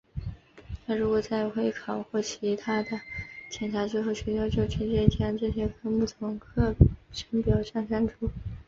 [0.87, 2.99] 而如果在会考或其它的
[3.51, 6.73] 检查之后学校就直接将这些科目从课
[7.13, 8.31] 程表上删除。